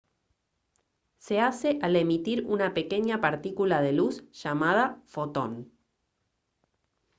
[1.19, 5.71] se hace al emitir una pequeña partícula de luz llamada «fotón»